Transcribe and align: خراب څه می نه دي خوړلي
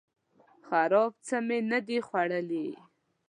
خراب 0.67 1.11
څه 1.27 1.35
می 1.47 1.59
نه 1.71 1.79
دي 1.87 1.97
خوړلي 2.07 2.67